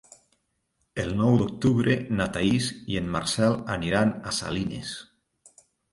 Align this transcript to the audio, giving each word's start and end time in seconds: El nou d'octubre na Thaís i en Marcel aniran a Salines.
El 1.01 1.11
nou 1.17 1.35
d'octubre 1.41 1.93
na 2.21 2.27
Thaís 2.37 2.69
i 2.95 2.97
en 3.03 3.11
Marcel 3.17 3.59
aniran 3.79 4.15
a 4.31 4.35
Salines. 4.39 4.99